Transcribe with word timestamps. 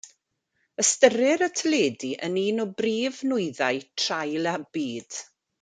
Ystyrir 0.83 1.43
y 1.47 1.49
teledu 1.59 2.09
yn 2.29 2.41
un 2.45 2.65
o 2.65 2.67
brif 2.81 3.23
nwyddau 3.33 3.85
traul 4.05 4.53
y 4.57 4.59
byd. 4.79 5.25